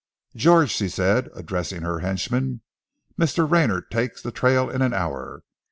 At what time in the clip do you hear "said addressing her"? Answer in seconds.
0.89-1.99